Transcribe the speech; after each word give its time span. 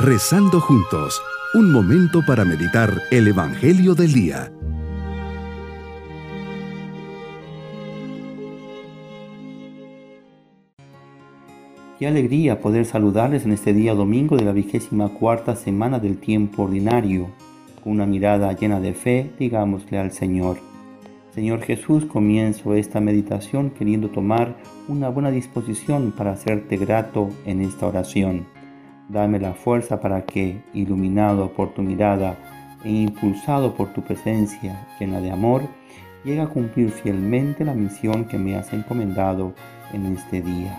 Rezando 0.00 0.60
juntos, 0.60 1.20
un 1.54 1.72
momento 1.72 2.22
para 2.24 2.44
meditar 2.44 3.02
el 3.10 3.26
Evangelio 3.26 3.96
del 3.96 4.12
Día. 4.12 4.52
Qué 11.98 12.06
alegría 12.06 12.60
poder 12.60 12.86
saludarles 12.86 13.44
en 13.44 13.50
este 13.50 13.72
día 13.72 13.94
domingo 13.94 14.36
de 14.36 14.44
la 14.44 14.52
vigésima 14.52 15.08
cuarta 15.08 15.56
semana 15.56 15.98
del 15.98 16.18
tiempo 16.18 16.62
ordinario. 16.62 17.26
Con 17.82 17.94
una 17.94 18.06
mirada 18.06 18.52
llena 18.52 18.78
de 18.78 18.94
fe, 18.94 19.32
digámosle 19.36 19.98
al 19.98 20.12
Señor. 20.12 20.58
Señor 21.34 21.62
Jesús, 21.62 22.04
comienzo 22.04 22.74
esta 22.74 23.00
meditación 23.00 23.70
queriendo 23.70 24.10
tomar 24.10 24.54
una 24.86 25.08
buena 25.08 25.32
disposición 25.32 26.12
para 26.12 26.30
hacerte 26.30 26.76
grato 26.76 27.30
en 27.46 27.62
esta 27.62 27.88
oración. 27.88 28.57
Dame 29.08 29.40
la 29.40 29.54
fuerza 29.54 30.00
para 30.00 30.26
que, 30.26 30.60
iluminado 30.74 31.50
por 31.52 31.72
tu 31.72 31.80
mirada 31.80 32.36
e 32.84 32.90
impulsado 32.90 33.74
por 33.74 33.88
tu 33.94 34.02
presencia 34.02 34.86
llena 35.00 35.22
de 35.22 35.30
amor, 35.30 35.62
llegue 36.24 36.42
a 36.42 36.46
cumplir 36.46 36.90
fielmente 36.90 37.64
la 37.64 37.72
misión 37.72 38.26
que 38.26 38.36
me 38.36 38.54
has 38.54 38.70
encomendado 38.74 39.54
en 39.94 40.04
este 40.14 40.42
día. 40.42 40.78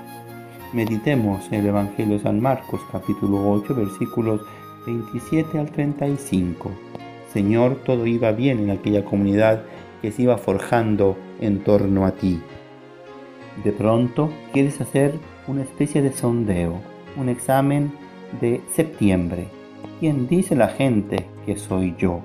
Meditemos 0.74 1.52
el 1.52 1.66
Evangelio 1.66 2.18
de 2.18 2.24
San 2.24 2.40
Marcos 2.40 2.82
capítulo 2.92 3.50
8 3.50 3.74
versículos 3.74 4.42
27 4.86 5.58
al 5.58 5.72
35. 5.72 6.70
Señor, 7.34 7.78
todo 7.84 8.06
iba 8.06 8.32
bien 8.32 8.60
en 8.60 8.70
aquella 8.70 9.04
comunidad 9.04 9.64
que 10.04 10.12
se 10.12 10.22
iba 10.22 10.38
forjando 10.38 11.18
en 11.42 11.64
torno 11.64 12.06
a 12.06 12.12
ti. 12.12 12.40
De 13.64 13.72
pronto 13.72 14.30
quieres 14.54 14.80
hacer 14.82 15.16
una 15.48 15.64
especie 15.64 16.04
de 16.04 16.14
sondeo, 16.14 16.80
un 17.18 17.28
examen 17.30 17.92
de 18.40 18.62
septiembre. 18.72 19.48
¿Quién 20.00 20.28
dice 20.28 20.56
la 20.56 20.70
gente 20.70 21.26
que 21.46 21.58
soy 21.58 21.96
yo? 21.98 22.22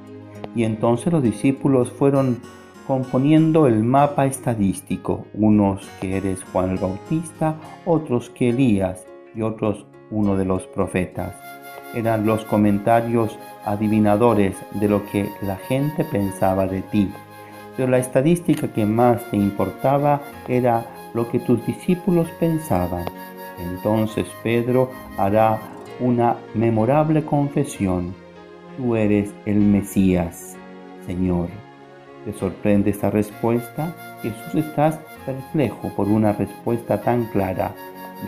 Y 0.54 0.64
entonces 0.64 1.12
los 1.12 1.22
discípulos 1.22 1.90
fueron 1.90 2.40
componiendo 2.86 3.66
el 3.66 3.82
mapa 3.82 4.26
estadístico, 4.26 5.24
unos 5.34 5.88
que 6.00 6.16
eres 6.16 6.44
Juan 6.52 6.70
el 6.70 6.78
Bautista, 6.78 7.56
otros 7.86 8.30
que 8.30 8.50
Elías 8.50 9.06
y 9.34 9.42
otros 9.42 9.86
uno 10.10 10.36
de 10.36 10.44
los 10.44 10.66
profetas. 10.66 11.34
Eran 11.94 12.26
los 12.26 12.44
comentarios 12.44 13.38
adivinadores 13.64 14.56
de 14.74 14.88
lo 14.88 15.06
que 15.06 15.28
la 15.42 15.56
gente 15.56 16.04
pensaba 16.04 16.66
de 16.66 16.82
ti. 16.82 17.10
Pero 17.76 17.88
la 17.88 17.98
estadística 17.98 18.68
que 18.68 18.84
más 18.84 19.22
te 19.30 19.36
importaba 19.36 20.20
era 20.46 20.86
lo 21.14 21.28
que 21.28 21.40
tus 21.40 21.64
discípulos 21.66 22.28
pensaban. 22.38 23.04
Entonces 23.58 24.26
Pedro 24.42 24.90
hará 25.16 25.60
una 26.00 26.36
memorable 26.54 27.24
confesión. 27.24 28.14
Tú 28.76 28.96
eres 28.96 29.32
el 29.46 29.60
Mesías, 29.60 30.56
Señor. 31.06 31.48
¿Te 32.24 32.32
sorprende 32.32 32.90
esta 32.90 33.10
respuesta? 33.10 33.94
Jesús 34.22 34.54
estás 34.54 34.98
perplejo 35.26 35.94
por 35.94 36.08
una 36.08 36.32
respuesta 36.32 37.00
tan 37.00 37.26
clara, 37.26 37.74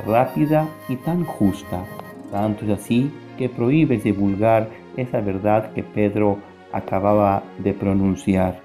rápida 0.06 0.69
y 0.89 0.97
tan 0.97 1.25
justa. 1.25 1.84
Tanto 2.31 2.64
es 2.67 2.70
así 2.73 3.11
que 3.39 3.48
prohíbes 3.48 4.05
divulgar 4.05 4.69
esa 4.97 5.20
verdad 5.20 5.73
que 5.73 5.83
Pedro 5.83 6.39
acababa 6.73 7.42
de 7.58 7.73
pronunciar. 7.73 8.61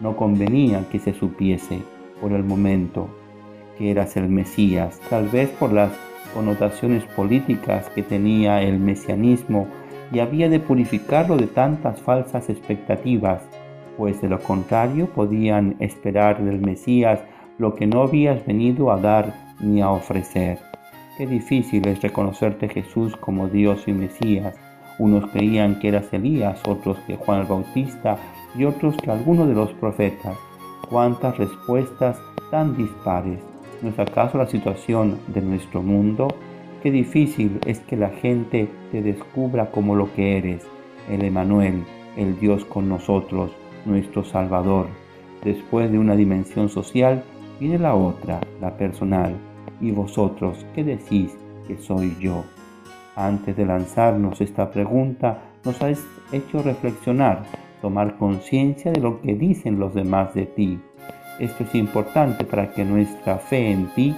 No 0.00 0.16
convenía 0.16 0.84
que 0.90 0.98
se 0.98 1.12
supiese 1.12 1.80
por 2.20 2.32
el 2.32 2.44
momento 2.44 3.08
que 3.76 3.90
eras 3.90 4.16
el 4.16 4.28
Mesías, 4.28 5.00
tal 5.08 5.28
vez 5.28 5.48
por 5.50 5.72
las 5.72 5.92
connotaciones 6.34 7.04
políticas 7.04 7.88
que 7.94 8.02
tenía 8.02 8.62
el 8.62 8.78
mesianismo 8.78 9.66
y 10.12 10.20
había 10.20 10.48
de 10.48 10.60
purificarlo 10.60 11.36
de 11.36 11.46
tantas 11.46 12.00
falsas 12.00 12.48
expectativas, 12.48 13.42
pues 13.96 14.20
de 14.20 14.28
lo 14.28 14.40
contrario 14.40 15.06
podían 15.06 15.76
esperar 15.80 16.42
del 16.42 16.60
Mesías 16.60 17.20
lo 17.58 17.74
que 17.74 17.86
no 17.86 18.02
habías 18.02 18.44
venido 18.46 18.90
a 18.90 18.98
dar 18.98 19.34
ni 19.60 19.82
a 19.82 19.90
ofrecer. 19.90 20.58
Qué 21.18 21.26
difícil 21.26 21.86
es 21.88 22.00
reconocerte 22.00 22.68
Jesús 22.68 23.16
como 23.16 23.48
Dios 23.48 23.88
y 23.88 23.92
Mesías. 23.92 24.54
Unos 25.00 25.28
creían 25.30 25.80
que 25.80 25.88
eras 25.88 26.12
Elías, 26.12 26.60
otros 26.66 26.96
que 27.06 27.16
Juan 27.16 27.40
el 27.40 27.46
Bautista 27.46 28.18
y 28.56 28.64
otros 28.64 28.96
que 28.96 29.10
alguno 29.10 29.46
de 29.46 29.54
los 29.54 29.72
profetas. 29.74 30.36
Cuántas 30.88 31.36
respuestas 31.36 32.20
tan 32.52 32.76
dispares. 32.76 33.40
¿No 33.80 33.90
es 33.90 33.98
acaso 34.00 34.38
la 34.38 34.46
situación 34.46 35.20
de 35.28 35.40
nuestro 35.40 35.82
mundo? 35.82 36.26
Qué 36.82 36.90
difícil 36.90 37.60
es 37.64 37.78
que 37.78 37.96
la 37.96 38.08
gente 38.08 38.68
te 38.90 39.02
descubra 39.02 39.70
como 39.70 39.94
lo 39.94 40.12
que 40.14 40.36
eres, 40.36 40.66
el 41.08 41.22
Emanuel, 41.22 41.84
el 42.16 42.40
Dios 42.40 42.64
con 42.64 42.88
nosotros, 42.88 43.52
nuestro 43.84 44.24
Salvador. 44.24 44.88
Después 45.44 45.92
de 45.92 45.98
una 45.98 46.16
dimensión 46.16 46.68
social, 46.68 47.22
viene 47.60 47.78
la 47.78 47.94
otra, 47.94 48.40
la 48.60 48.76
personal. 48.76 49.36
¿Y 49.80 49.92
vosotros 49.92 50.66
qué 50.74 50.82
decís 50.82 51.38
que 51.68 51.78
soy 51.78 52.16
yo? 52.18 52.44
Antes 53.14 53.56
de 53.56 53.64
lanzarnos 53.64 54.40
esta 54.40 54.72
pregunta, 54.72 55.38
nos 55.64 55.80
has 55.82 56.04
hecho 56.32 56.62
reflexionar, 56.64 57.44
tomar 57.80 58.16
conciencia 58.16 58.90
de 58.90 59.00
lo 59.00 59.20
que 59.20 59.36
dicen 59.36 59.78
los 59.78 59.94
demás 59.94 60.34
de 60.34 60.46
ti 60.46 60.80
esto 61.38 61.64
es 61.64 61.74
importante 61.74 62.44
para 62.44 62.72
que 62.72 62.84
nuestra 62.84 63.38
fe 63.38 63.70
en 63.70 63.86
ti 63.94 64.14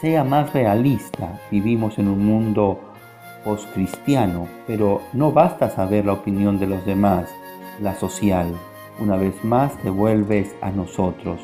sea 0.00 0.24
más 0.24 0.52
realista. 0.52 1.38
Vivimos 1.50 1.98
en 1.98 2.08
un 2.08 2.26
mundo 2.26 2.80
postcristiano, 3.44 4.48
pero 4.66 5.02
no 5.12 5.32
basta 5.32 5.70
saber 5.70 6.06
la 6.06 6.14
opinión 6.14 6.58
de 6.58 6.66
los 6.66 6.84
demás, 6.84 7.28
la 7.80 7.94
social. 7.94 8.48
Una 8.98 9.16
vez 9.16 9.44
más 9.44 9.76
te 9.78 9.90
vuelves 9.90 10.54
a 10.60 10.70
nosotros, 10.70 11.40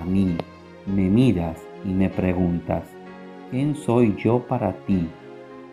a 0.00 0.04
mí. 0.04 0.36
Me 0.86 1.10
miras 1.10 1.58
y 1.84 1.88
me 1.88 2.08
preguntas, 2.08 2.84
¿quién 3.50 3.76
soy 3.76 4.16
yo 4.16 4.40
para 4.40 4.72
ti? 4.72 5.08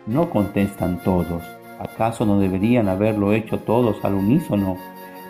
No 0.06 0.28
contestan 0.28 1.02
todos. 1.02 1.42
¿Acaso 1.78 2.26
no 2.26 2.38
deberían 2.38 2.88
haberlo 2.88 3.32
hecho 3.32 3.58
todos 3.60 4.04
al 4.04 4.14
unísono? 4.14 4.76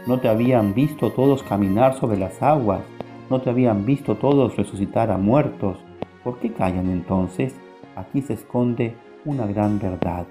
¿No 0.07 0.19
te 0.21 0.29
habían 0.29 0.75
visto 0.75 1.11
todos 1.11 1.43
caminar 1.45 1.99
sobre 1.99 2.19
las 2.19 2.43
aguas? 2.43 2.83
¿No 3.29 3.41
te 3.41 3.51
habían 3.51 3.85
visto 3.85 4.15
todos 4.15 4.57
resucitar 4.57 5.11
a 5.11 5.19
muertos? 5.19 5.79
¿Por 6.23 6.39
qué 6.39 6.53
callan 6.53 6.91
entonces? 6.91 7.57
Aquí 7.97 8.23
se 8.23 8.35
esconde 8.35 8.95
una 9.25 9.47
gran 9.47 9.81
verdad. 9.81 10.27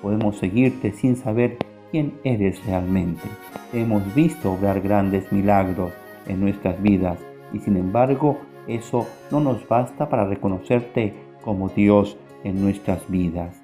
Podemos 0.00 0.36
seguirte 0.36 0.92
sin 0.92 1.16
saber 1.16 1.58
quién 1.90 2.20
eres 2.22 2.64
realmente. 2.64 3.28
Hemos 3.72 4.14
visto 4.14 4.52
obrar 4.52 4.80
grandes 4.80 5.32
milagros 5.32 5.92
en 6.28 6.40
nuestras 6.40 6.80
vidas 6.80 7.18
y 7.52 7.58
sin 7.58 7.76
embargo 7.76 8.38
eso 8.68 9.06
no 9.32 9.40
nos 9.40 9.66
basta 9.66 10.08
para 10.08 10.24
reconocerte 10.24 11.14
como 11.42 11.68
Dios 11.68 12.16
en 12.44 12.62
nuestras 12.62 13.10
vidas. 13.10 13.60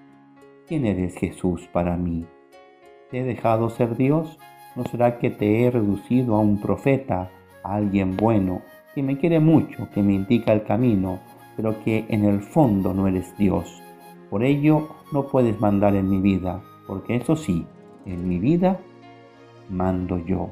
¿Quién 0.66 0.86
eres 0.86 1.14
Jesús 1.16 1.68
para 1.72 1.96
mí? 1.96 2.26
¿Te 3.12 3.20
he 3.20 3.22
dejado 3.22 3.70
ser 3.70 3.96
Dios? 3.96 4.40
¿No 4.74 4.84
será 4.84 5.18
que 5.18 5.30
te 5.30 5.62
he 5.62 5.70
reducido 5.70 6.34
a 6.34 6.40
un 6.40 6.60
profeta, 6.60 7.30
alguien 7.62 8.16
bueno, 8.16 8.62
que 8.94 9.02
me 9.02 9.18
quiere 9.18 9.40
mucho, 9.40 9.88
que 9.94 10.02
me 10.02 10.14
indica 10.14 10.52
el 10.52 10.64
camino, 10.64 11.20
pero 11.56 11.82
que 11.82 12.04
en 12.08 12.24
el 12.24 12.40
fondo 12.40 12.94
no 12.94 13.06
eres 13.06 13.36
Dios. 13.38 13.82
Por 14.30 14.44
ello 14.44 14.88
no 15.12 15.26
puedes 15.26 15.60
mandar 15.60 15.94
en 15.94 16.08
mi 16.08 16.20
vida, 16.20 16.62
porque 16.86 17.16
eso 17.16 17.36
sí, 17.36 17.66
en 18.06 18.28
mi 18.28 18.38
vida 18.38 18.80
mando 19.70 20.18
yo. 20.18 20.50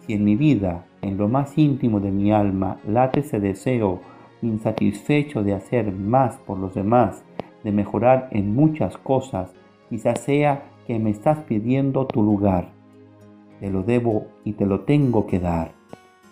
Si 0.00 0.14
en 0.14 0.24
mi 0.24 0.36
vida, 0.36 0.86
en 1.02 1.16
lo 1.16 1.28
más 1.28 1.56
íntimo 1.56 2.00
de 2.00 2.10
mi 2.10 2.32
alma, 2.32 2.78
late 2.86 3.20
ese 3.20 3.40
deseo 3.40 4.00
insatisfecho 4.42 5.42
de 5.42 5.54
hacer 5.54 5.92
más 5.92 6.38
por 6.38 6.58
los 6.58 6.74
demás, 6.74 7.24
de 7.62 7.72
mejorar 7.72 8.28
en 8.32 8.54
muchas 8.54 8.96
cosas, 8.96 9.52
quizás 9.88 10.20
sea 10.20 10.64
que 10.86 10.98
me 10.98 11.10
estás 11.10 11.38
pidiendo 11.40 12.06
tu 12.06 12.22
lugar. 12.22 12.70
Te 13.60 13.70
lo 13.70 13.82
debo 13.82 14.28
y 14.44 14.54
te 14.54 14.66
lo 14.66 14.80
tengo 14.80 15.26
que 15.26 15.38
dar. 15.38 15.79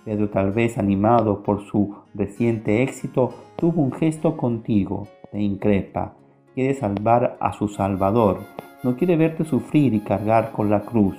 Pedro, 0.08 0.30
tal 0.30 0.52
vez 0.52 0.78
animado 0.78 1.42
por 1.42 1.66
su 1.66 1.94
reciente 2.14 2.82
éxito, 2.82 3.34
tuvo 3.56 3.82
un 3.82 3.92
gesto 3.92 4.38
contigo, 4.38 5.06
te 5.30 5.38
increpa, 5.38 6.14
quiere 6.54 6.72
salvar 6.72 7.36
a 7.40 7.52
su 7.52 7.68
Salvador, 7.68 8.38
no 8.82 8.96
quiere 8.96 9.16
verte 9.16 9.44
sufrir 9.44 9.92
y 9.92 10.00
cargar 10.00 10.50
con 10.52 10.70
la 10.70 10.80
cruz, 10.80 11.14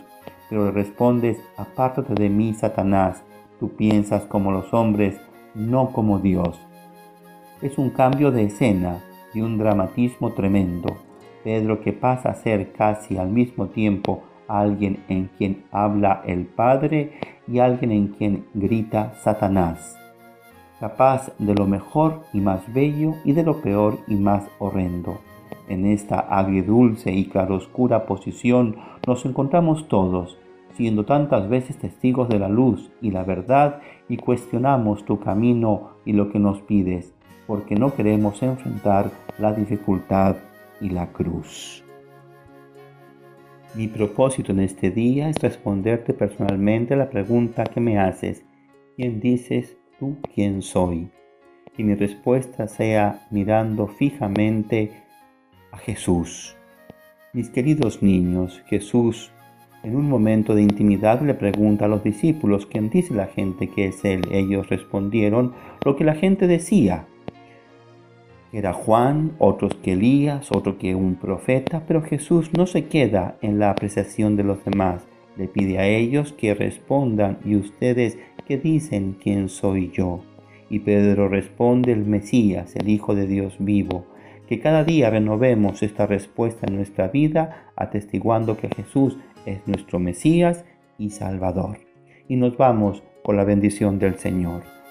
pero 0.50 0.66
le 0.66 0.72
respondes, 0.72 1.38
apártate 1.56 2.16
de 2.16 2.30
mí, 2.30 2.56
Satanás, 2.56 3.22
tú 3.60 3.70
piensas 3.76 4.24
como 4.24 4.52
los 4.52 4.74
hombres, 4.74 5.22
no 5.54 5.92
como 5.92 6.18
Dios. 6.18 6.60
Es 7.62 7.78
un 7.78 7.92
cambio 7.92 8.32
de 8.32 8.46
escena 8.46 9.04
y 9.36 9.42
un 9.42 9.60
dramatismo 9.60 10.32
tremendo. 10.32 10.98
Pedro 11.44 11.82
que 11.82 11.94
pasa 11.94 12.30
a 12.30 12.34
ser 12.34 12.72
casi 12.72 13.20
al 13.20 13.30
mismo 13.30 13.68
tiempo 13.68 14.24
alguien 14.48 15.04
en 15.10 15.30
quien 15.38 15.66
habla 15.72 16.24
el 16.26 16.48
Padre 16.48 17.39
y 17.52 17.60
alguien 17.60 17.92
en 17.92 18.08
quien 18.10 18.46
grita 18.54 19.14
Satanás, 19.24 19.98
capaz 20.80 21.32
de 21.40 21.56
lo 21.56 21.66
mejor 21.66 22.22
y 22.34 22.40
más 22.40 22.62
bello 22.74 23.16
y 23.26 23.34
de 23.34 23.44
lo 23.44 23.62
peor 23.62 24.00
y 24.08 24.16
más 24.16 24.48
horrendo. 24.60 25.20
En 25.68 25.86
esta 25.86 26.20
agridulce 26.20 27.12
y 27.12 27.26
claroscura 27.26 28.06
posición 28.06 28.78
nos 29.06 29.26
encontramos 29.26 29.88
todos, 29.88 30.38
siendo 30.74 31.06
tantas 31.06 31.50
veces 31.50 31.78
testigos 31.78 32.30
de 32.30 32.40
la 32.40 32.50
luz 32.50 32.90
y 33.02 33.12
la 33.12 33.24
verdad 33.24 33.82
y 34.08 34.18
cuestionamos 34.18 35.06
tu 35.06 35.20
camino 35.20 35.92
y 36.06 36.14
lo 36.14 36.32
que 36.32 36.40
nos 36.40 36.62
pides, 36.62 37.14
porque 37.48 37.76
no 37.76 37.94
queremos 37.94 38.42
enfrentar 38.42 39.12
la 39.38 39.54
dificultad 39.54 40.38
y 40.82 40.90
la 40.90 41.12
cruz. 41.12 41.84
Mi 43.76 43.88
propósito 43.88 44.52
en 44.52 44.62
este 44.62 44.90
día 44.90 45.30
es 45.30 45.40
responderte 45.40 46.14
personalmente 46.14 46.96
a 46.96 46.98
la 46.98 47.10
pregunta 47.10 47.64
que 47.64 47.80
me 47.80 48.00
haces. 48.00 48.44
¿Quién 48.96 49.20
dices 49.20 49.78
tú 50.00 50.18
quién 50.34 50.64
soy? 50.64 51.10
Y 51.78 51.84
mi 51.84 51.94
respuesta 51.94 52.68
sea 52.68 53.28
mirando 53.30 53.88
fijamente 53.88 54.92
a 55.72 55.78
Jesús. 55.78 56.56
Mis 57.32 57.50
queridos 57.50 58.02
niños, 58.02 58.64
Jesús 58.66 59.32
en 59.82 59.96
un 59.96 60.10
momento 60.10 60.56
de 60.56 60.62
intimidad 60.62 61.22
le 61.22 61.34
pregunta 61.34 61.86
a 61.86 61.88
los 61.88 62.04
discípulos 62.04 62.66
quién 62.66 62.90
dice 62.90 63.14
la 63.14 63.28
gente 63.28 63.70
que 63.70 63.86
es 63.86 64.04
Él. 64.04 64.28
Ellos 64.32 64.68
respondieron 64.68 65.54
lo 65.86 65.96
que 65.96 66.04
la 66.04 66.16
gente 66.16 66.48
decía. 66.48 67.06
Era 68.52 68.74
Juan, 68.74 69.34
otros 69.38 69.76
que 69.76 69.94
Elías, 69.94 70.50
otro 70.52 70.80
que 70.80 70.96
un 70.96 71.16
profeta, 71.16 71.84
pero 71.88 72.02
Jesús 72.02 72.50
no 72.58 72.66
se 72.66 72.86
queda 72.86 73.38
en 73.42 73.60
la 73.60 73.70
apreciación 73.70 74.36
de 74.36 74.44
los 74.44 74.64
demás. 74.66 75.08
Le 75.38 75.48
pide 75.48 75.78
a 75.78 75.88
ellos 75.88 76.34
que 76.34 76.56
respondan 76.56 77.38
y 77.46 77.56
ustedes 77.56 78.18
que 78.48 78.58
dicen 78.58 79.18
quién 79.22 79.50
soy 79.50 79.92
yo. 79.92 80.22
Y 80.68 80.80
Pedro 80.80 81.28
responde 81.28 81.92
el 81.92 82.06
Mesías, 82.06 82.76
el 82.76 82.90
Hijo 82.90 83.14
de 83.14 83.28
Dios 83.28 83.56
vivo. 83.60 84.06
Que 84.48 84.60
cada 84.60 84.84
día 84.84 85.12
renovemos 85.12 85.84
esta 85.84 86.08
respuesta 86.08 86.66
en 86.68 86.76
nuestra 86.76 87.08
vida, 87.10 87.72
atestiguando 87.76 88.58
que 88.58 88.70
Jesús 88.70 89.18
es 89.46 89.60
nuestro 89.68 90.00
Mesías 90.00 90.66
y 90.98 91.12
Salvador. 91.12 91.78
Y 92.28 92.36
nos 92.36 92.58
vamos 92.58 93.04
con 93.24 93.38
la 93.38 93.44
bendición 93.44 94.00
del 94.00 94.18
Señor 94.18 94.79